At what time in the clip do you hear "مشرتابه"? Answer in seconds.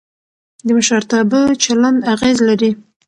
0.77-1.39